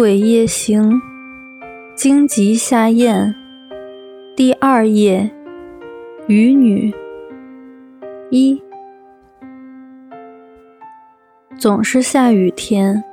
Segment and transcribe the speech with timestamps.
[0.00, 0.94] 鬼夜行》
[1.94, 3.34] 荆棘下咽
[4.34, 5.30] 第二页
[6.26, 6.90] 渔女
[8.30, 8.62] 一，
[11.58, 13.04] 总是下雨天，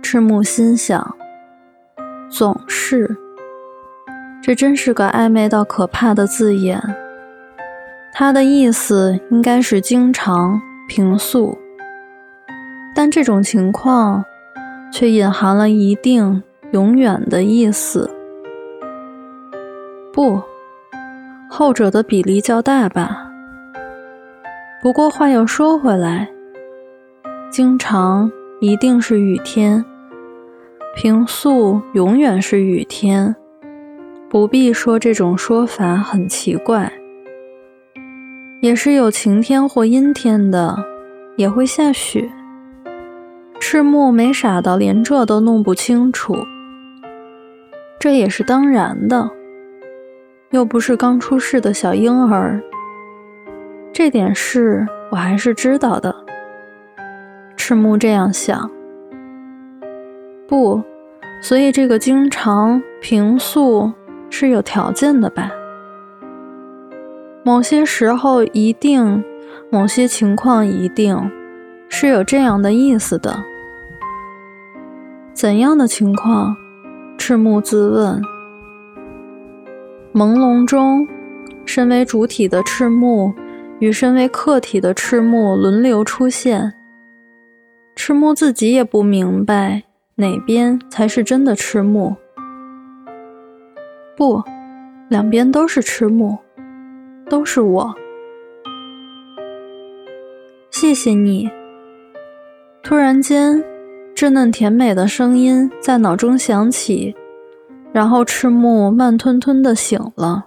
[0.00, 1.14] 赤木心想，
[2.30, 3.14] 总是，
[4.42, 6.82] 这真是个暧昧到可怕的字眼。
[8.14, 11.58] 它的意思应该是经常、平素，
[12.94, 14.24] 但这种情况。
[14.92, 16.42] 却隐含了一定
[16.72, 18.10] 永远的意思。
[20.12, 20.40] 不，
[21.48, 23.30] 后者的比例较大吧。
[24.82, 26.28] 不过话又说回来，
[27.50, 28.30] 经常
[28.60, 29.84] 一定是雨天，
[30.96, 33.34] 平素永远是雨天，
[34.28, 36.92] 不必说这种说法很奇怪。
[38.60, 40.76] 也是有晴天或阴天的，
[41.36, 42.28] 也会下雪。
[43.70, 46.34] 赤木没傻到连这都弄不清楚，
[48.00, 49.28] 这也是当然的，
[50.52, 52.62] 又不是刚出世的小婴儿。
[53.92, 56.16] 这点事我还是知道的。
[57.58, 58.70] 赤木这样想。
[60.48, 60.82] 不，
[61.42, 63.92] 所以这个经常平素
[64.30, 65.50] 是有条件的吧？
[67.44, 69.22] 某些时候一定，
[69.70, 71.30] 某些情况一定。
[71.90, 73.34] 是有这样的意思的。
[75.38, 76.56] 怎样的情况？
[77.16, 78.20] 赤木自问。
[80.12, 81.06] 朦胧中，
[81.64, 83.32] 身为主体的赤木
[83.78, 86.74] 与身为客体的赤木轮流出现。
[87.94, 89.84] 赤木自己也不明白
[90.16, 92.16] 哪边才是真的赤木。
[94.16, 94.42] 不，
[95.08, 96.36] 两边都是赤木，
[97.30, 97.94] 都是我。
[100.72, 101.48] 谢谢你。
[102.82, 103.62] 突然间，
[104.18, 107.14] 稚嫩甜美的声音在脑中响起，
[107.92, 110.46] 然后赤木慢吞吞的醒了。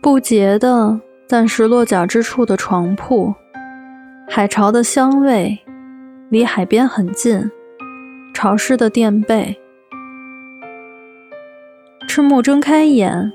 [0.00, 3.34] 不洁的、暂时落脚之处的床铺，
[4.28, 5.58] 海潮的香味，
[6.28, 7.50] 离海边很近，
[8.32, 9.58] 潮湿的垫被。
[12.06, 13.32] 赤木睁开眼，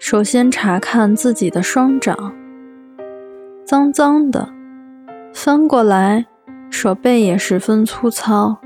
[0.00, 2.34] 首先查看自己的双掌，
[3.64, 4.48] 脏脏的，
[5.32, 6.26] 翻过来。
[6.70, 8.56] 手背也十分粗糙，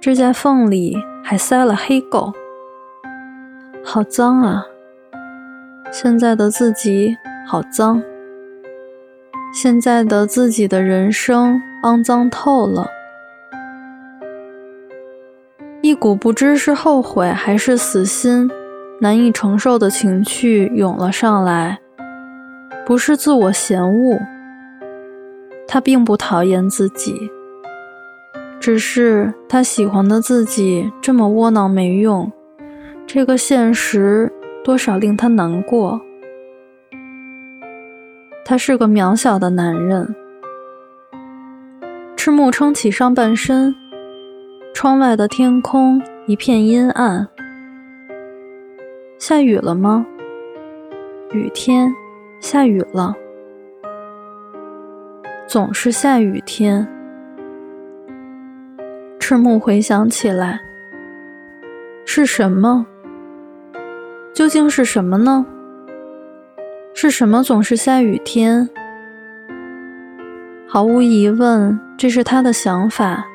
[0.00, 2.32] 指甲缝里还塞了黑垢，
[3.84, 4.64] 好脏啊！
[5.92, 7.14] 现在的自己
[7.46, 8.00] 好脏，
[9.52, 12.86] 现在的自己的人生肮脏透了，
[15.82, 18.48] 一股不知是后悔还是死心、
[19.00, 21.80] 难以承受的情绪涌了上来，
[22.86, 24.18] 不是自我嫌恶。
[25.70, 27.30] 他并不讨厌自己，
[28.58, 32.32] 只是他喜欢的自己这么窝囊没用，
[33.06, 34.32] 这个现实
[34.64, 36.00] 多少令他难过。
[38.46, 40.16] 他是个渺小的男人。
[42.16, 43.74] 赤木撑起上半身，
[44.72, 47.28] 窗外的天空一片阴暗。
[49.18, 50.06] 下雨了吗？
[51.32, 51.94] 雨天，
[52.40, 53.14] 下雨了。
[55.48, 56.86] 总是下雨天。
[59.18, 60.60] 赤木回想起来，
[62.04, 62.84] 是什么？
[64.34, 65.46] 究竟是什么呢？
[66.92, 68.68] 是什么总是下雨天？
[70.66, 73.26] 毫无疑问，这是他的想法。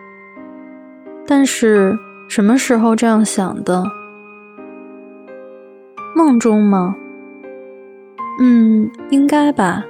[1.25, 1.97] 但是
[2.30, 3.84] 什么时候这样想的？
[6.16, 6.95] 梦中吗？
[8.39, 9.83] 嗯，应该吧。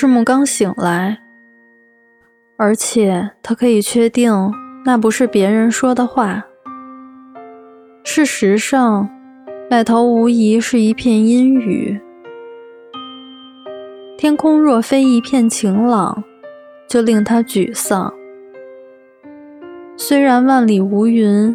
[0.00, 1.18] 赤木刚醒来，
[2.56, 4.32] 而且他可以确定
[4.82, 6.42] 那不是别人说的话。
[8.02, 9.10] 事实上，
[9.70, 12.00] 外头无疑是一片阴雨。
[14.16, 16.24] 天空若非一片晴朗，
[16.88, 18.10] 就令他沮丧。
[19.98, 21.54] 虽然万里无云，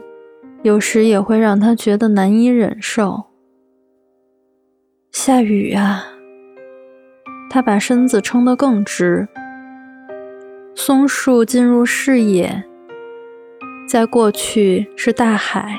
[0.62, 3.24] 有时也会让他觉得难以忍受。
[5.12, 6.12] 下雨啊！
[7.56, 9.25] 他把身子撑得更直。
[10.75, 12.66] 松树进入视野，
[13.88, 15.74] 在过去是大海。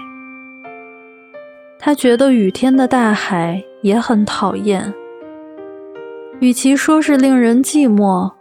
[1.78, 4.90] 他觉得雨天的大海也很讨厌。
[6.40, 8.32] 与其说是令人寂寞，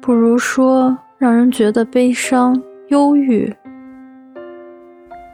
[0.00, 2.58] 不如说让人觉得悲伤、
[2.88, 3.54] 忧郁。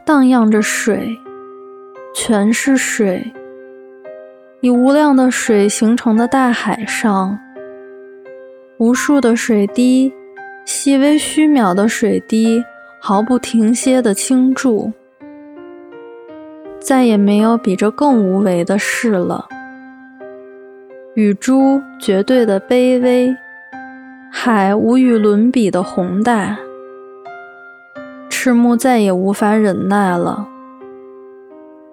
[0.05, 1.07] 荡漾着水，
[2.13, 3.31] 全是水。
[4.61, 7.39] 以无量的水形成的大海上，
[8.77, 10.11] 无数的水滴，
[10.65, 12.61] 细微虚渺的水滴
[12.99, 14.91] 毫不停歇的倾注。
[16.81, 19.47] 再也没有比这更无为的事了。
[21.15, 23.33] 雨珠绝对的卑微，
[24.29, 26.57] 海无与伦比的宏大。
[28.29, 30.45] 赤木再也无法忍耐了，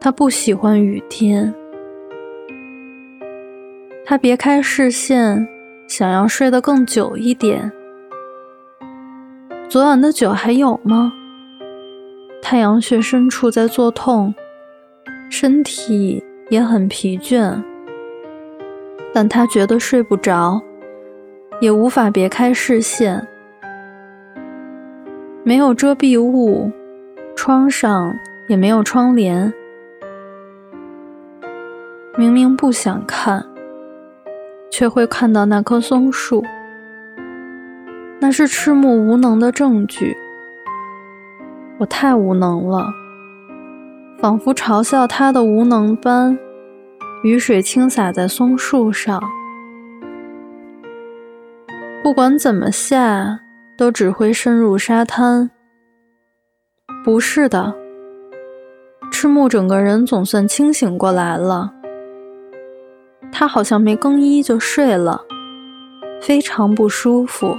[0.00, 1.54] 他不喜欢雨天。
[4.08, 5.48] 他别开视线，
[5.88, 7.72] 想要睡得更久一点。
[9.68, 11.12] 昨晚的酒还有吗？
[12.40, 14.32] 太阳穴深处在作痛，
[15.28, 17.60] 身体也很疲倦，
[19.12, 20.62] 但他觉得睡不着，
[21.60, 23.26] 也无法别开视线。
[25.42, 26.70] 没有遮蔽物，
[27.34, 28.14] 窗上
[28.46, 29.52] 也没有窗帘。
[32.16, 33.44] 明明不想看。
[34.76, 36.44] 却会看到那棵松树，
[38.20, 40.14] 那是赤木无能的证据。
[41.78, 42.86] 我太无能了，
[44.18, 46.38] 仿佛嘲笑他的无能般。
[47.22, 49.18] 雨水倾洒在松树上，
[52.02, 53.40] 不管怎么下，
[53.78, 55.50] 都只会渗入沙滩。
[57.02, 57.74] 不是的，
[59.10, 61.72] 赤木整个人总算清醒过来了。
[63.30, 65.24] 他好像没更衣就睡了，
[66.20, 67.56] 非常不舒服，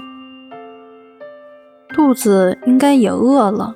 [1.89, 3.75] 肚子应该也饿了，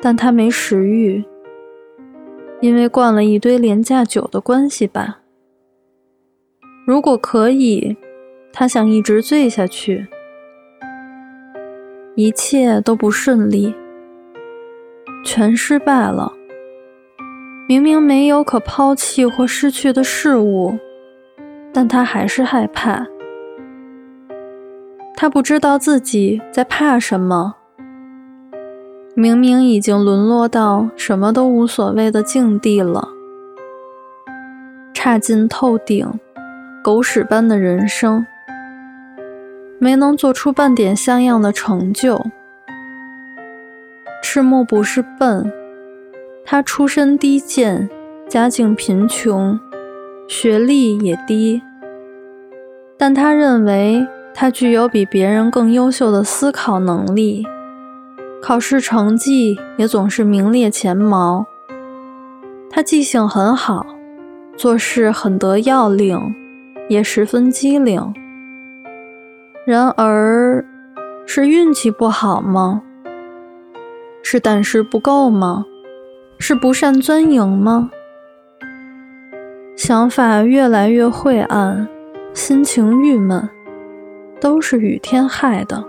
[0.00, 1.24] 但他没食欲，
[2.60, 5.20] 因为灌了一堆廉价酒的关系吧。
[6.86, 7.96] 如果可以，
[8.52, 10.06] 他想一直醉下去。
[12.16, 13.74] 一切都不顺利，
[15.24, 16.32] 全失败了。
[17.70, 20.76] 明明没有可抛弃或失去的事物。
[21.72, 23.06] 但他还是害怕，
[25.14, 27.54] 他不知道自己在怕什么。
[29.14, 33.06] 明明已经沦落到什么都无所谓的境地了，
[34.92, 36.12] 差劲透顶，
[36.82, 38.26] 狗屎般的人生，
[39.78, 42.20] 没能做出半点像样的成就。
[44.20, 45.52] 赤木不是笨，
[46.52, 47.88] 他出身低贱，
[48.28, 49.56] 家境贫穷。
[50.26, 51.62] 学历也低，
[52.98, 54.04] 但他认为
[54.34, 57.46] 他具有比别人更优秀的思考能力，
[58.42, 61.46] 考试成绩也总是名列前茅。
[62.68, 63.86] 他记性很好，
[64.56, 66.34] 做事很得要领，
[66.88, 68.12] 也十分机灵。
[69.64, 70.64] 然而，
[71.26, 72.82] 是运气不好吗？
[74.24, 75.64] 是胆识不够吗？
[76.42, 77.90] 是不善钻营吗？
[79.76, 81.86] 想法越来越晦暗，
[82.32, 83.46] 心情郁闷，
[84.40, 85.84] 都是雨天害的。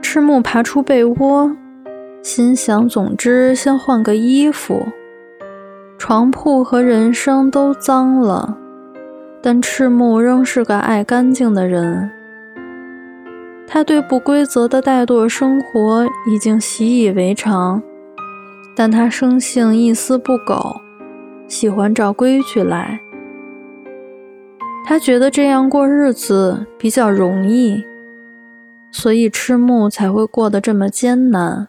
[0.00, 1.54] 赤木爬出被窝，
[2.22, 4.86] 心想：总之先换个衣服。
[5.98, 8.56] 床铺和人生都脏了，
[9.42, 12.10] 但赤木仍是个爱干净的人。
[13.66, 17.82] 他对不规则的怠惰生活已经习以为常，
[18.74, 20.80] 但他生性一丝不苟。
[21.46, 22.98] 喜欢照规矩来，
[24.84, 27.84] 他觉得这样过日子比较容易，
[28.90, 31.68] 所以赤木才会过得这么艰难，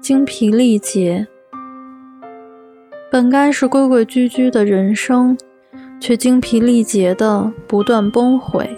[0.00, 1.26] 精疲力竭。
[3.10, 5.36] 本该是规规矩矩的人生，
[6.00, 8.68] 却精疲力竭的不断崩毁，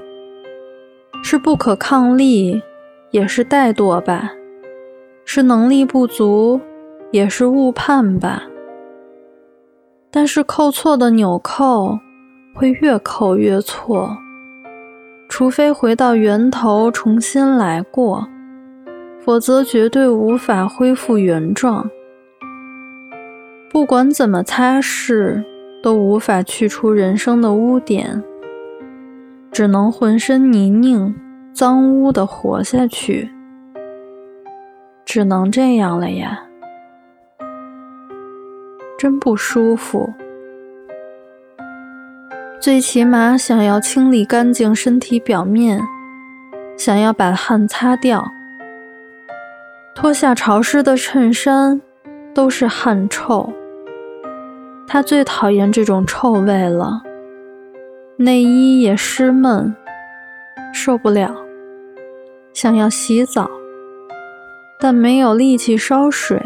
[1.23, 2.61] 是不可抗力，
[3.13, 4.33] 也是怠惰吧；
[5.25, 6.61] 是能力不足，
[7.11, 8.43] 也是误判吧。
[10.11, 11.99] 但是扣错的纽扣
[12.55, 14.17] 会越扣越错，
[15.29, 18.27] 除非回到源头重新来过，
[19.21, 21.89] 否则绝对无法恢复原状。
[23.71, 25.45] 不管怎么擦拭，
[25.83, 28.25] 都无法去除人生的污点，
[29.53, 31.15] 只能浑身泥泞、
[31.53, 33.29] 脏污的活下去，
[35.05, 36.48] 只能这样了呀。
[38.99, 40.13] 真不舒服，
[42.61, 45.81] 最起码想要清理干净身体表面，
[46.77, 48.29] 想要把汗擦掉。
[49.95, 51.81] 脱下潮湿的衬衫，
[52.35, 53.53] 都是汗臭。
[54.89, 57.01] 他最讨厌这种臭味了。
[58.17, 59.73] 内衣也湿闷，
[60.75, 61.33] 受不了。
[62.53, 63.49] 想要洗澡，
[64.81, 66.43] 但没有力气烧水。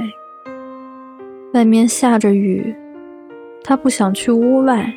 [1.53, 2.75] 外面下着雨，
[3.63, 4.93] 他不想去屋外。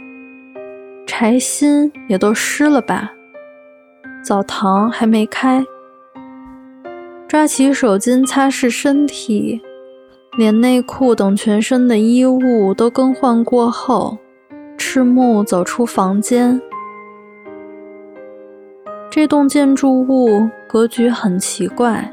[1.05, 3.11] 柴薪也都湿了吧？
[4.23, 5.63] 澡堂还没开。
[7.27, 9.61] 抓起手巾擦拭身体，
[10.37, 14.17] 连内裤等全身的衣物都更换过后，
[14.77, 16.61] 赤木走出房间。
[19.11, 22.11] 这栋建筑物格局很奇怪，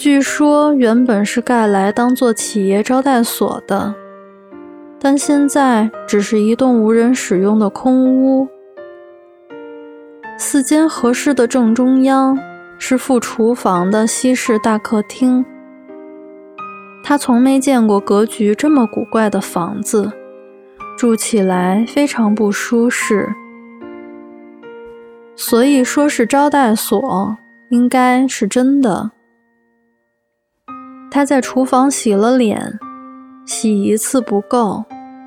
[0.00, 3.94] 据说原本是盖来当做企业招待所的，
[4.98, 8.48] 但现在只是一栋无人使用的空屋。
[10.38, 12.38] 四间合适的正中央
[12.78, 15.44] 是副厨房的西式大客厅。
[17.04, 20.10] 他从没见过格局这么古怪的房子，
[20.96, 23.28] 住起来非常不舒适。
[25.36, 27.36] 所以说是招待所，
[27.68, 29.10] 应该是真的。
[31.10, 32.78] 他在厨房洗了脸，
[33.44, 34.84] 洗一次不够，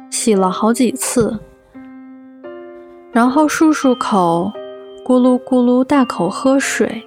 [0.09, 1.37] 洗了好几次，
[3.11, 4.51] 然后漱漱口。
[5.05, 7.03] 咕噜咕噜大口喝水。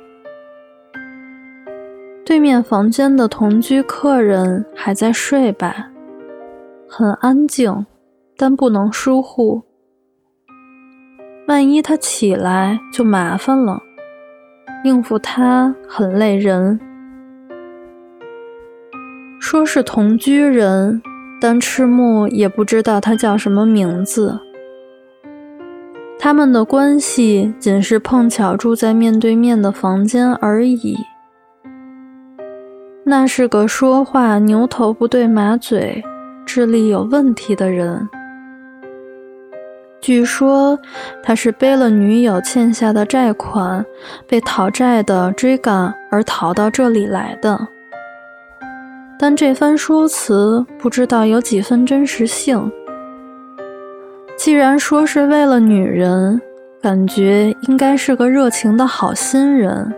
[2.26, 5.88] 对面房间的同居客人还在睡吧，
[6.86, 7.86] 很安静，
[8.36, 9.62] 但不能疏忽。
[11.48, 13.80] 万一他起来就麻烦了，
[14.84, 16.78] 应付他很累人。
[19.48, 21.00] 说是同居人，
[21.40, 24.40] 但赤木也不知道他叫什么名字。
[26.18, 30.96] 他们的关系仅是碰巧住在面对面的房间而已。
[33.04, 36.02] 那是个说话牛头不对马嘴、
[36.44, 38.08] 智力有问题的人。
[40.00, 40.76] 据说
[41.22, 43.86] 他是背了女友欠下的债款，
[44.26, 47.68] 被讨债的追赶而逃到这里来的。
[49.18, 52.70] 但这番说辞不知道有几分真实性。
[54.36, 56.40] 既然说是为了女人，
[56.82, 59.92] 感觉应该是个热情的好心人。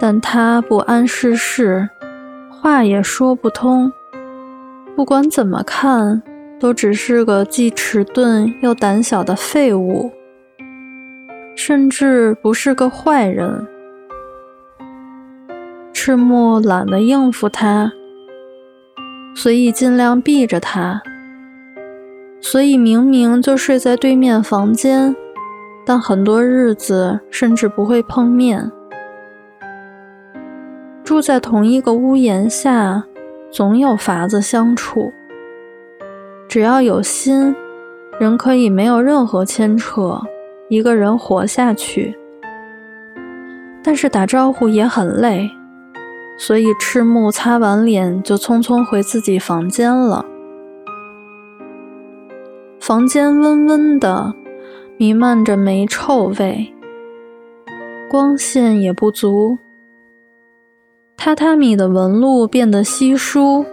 [0.00, 1.88] 但他不谙世事，
[2.48, 3.92] 话也说不通。
[4.94, 6.22] 不管怎么看，
[6.60, 10.10] 都只是个既迟钝又胆小的废物，
[11.56, 13.66] 甚至不是个坏人。
[16.06, 17.90] 赤木懒得应付他，
[19.34, 21.00] 所以尽量避着他。
[22.42, 25.16] 所以明明就睡在对面房间，
[25.86, 28.70] 但很多日子甚至不会碰面。
[31.02, 33.02] 住在同一个屋檐下，
[33.50, 35.10] 总有法子相处。
[36.46, 37.56] 只要有心，
[38.20, 40.20] 人可以没有任何牵扯，
[40.68, 42.14] 一个人活下去。
[43.82, 45.50] 但是打招呼也很累，
[46.36, 50.24] 所以赤木擦完脸就匆匆回自己房间了。
[52.80, 54.34] 房间温温的，
[54.98, 56.74] 弥漫着霉臭味，
[58.10, 59.56] 光线也不足，
[61.16, 63.64] 榻榻米的纹路变得稀疏，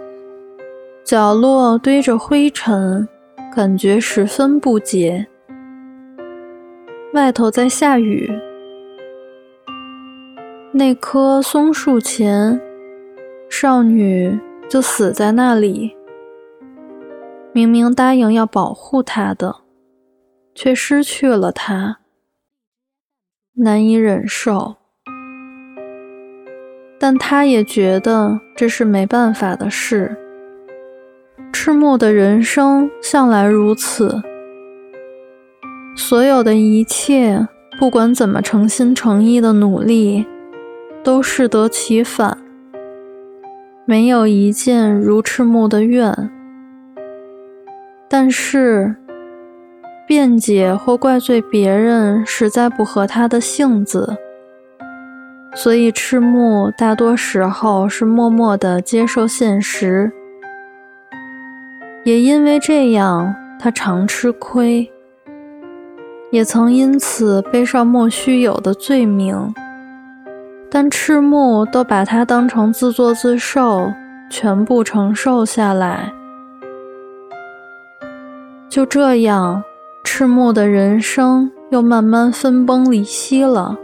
[1.04, 3.06] 角落堆着灰尘，
[3.54, 5.26] 感觉十分不洁。
[7.12, 8.30] 外头在下雨，
[10.74, 12.58] 那棵松树前，
[13.50, 15.94] 少女就死在那里。
[17.52, 19.56] 明明答应要保护她的，
[20.54, 21.98] 却失去了他，
[23.56, 24.76] 难以忍受。
[26.98, 30.16] 但他也觉得这是没办法的事。
[31.52, 34.22] 赤木的人生向来如此，
[35.94, 37.46] 所有的一切，
[37.78, 40.24] 不管怎么诚心诚意的努力，
[41.02, 42.36] 都适得其反。
[43.84, 46.30] 没有一件如赤木的愿。
[48.08, 48.94] 但是，
[50.06, 54.16] 辩解或怪罪别人实在不合他的性子，
[55.54, 60.12] 所以赤木大多时候是默默的接受现实。
[62.04, 64.90] 也因为这样，他常吃亏，
[66.30, 69.54] 也曾因此背上莫须有的罪名。
[70.74, 73.92] 但赤木都把他当成自作自受，
[74.30, 76.10] 全部承受下来。
[78.70, 79.62] 就这样，
[80.02, 83.76] 赤木的人生又慢慢分崩离析了。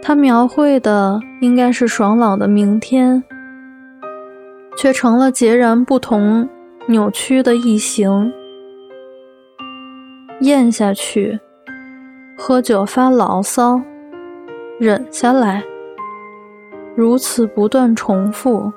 [0.00, 3.20] 他描绘的应该是爽朗的明天，
[4.76, 6.48] 却成了截然不同、
[6.86, 8.32] 扭曲的异形。
[10.42, 11.40] 咽下去，
[12.38, 13.80] 喝酒发牢骚，
[14.80, 15.62] 忍下来，
[16.96, 18.72] 如此不断重复。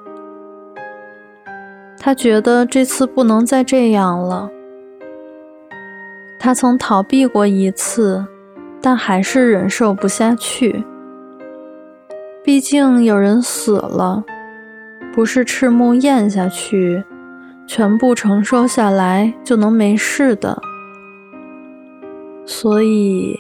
[1.99, 4.49] 他觉得这次不能再这样了。
[6.39, 8.23] 他曾逃避过一次，
[8.79, 10.85] 但还是忍受不下去。
[12.43, 14.23] 毕竟有人死了，
[15.11, 17.03] 不是赤木咽下去，
[17.65, 20.61] 全部承受下来就能没事的。
[22.45, 23.37] 所以，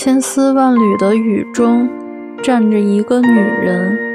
[0.00, 1.88] 千丝万缕的雨中，
[2.40, 4.07] 站着一个女人。